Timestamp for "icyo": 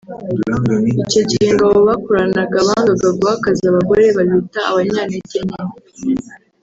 1.03-1.21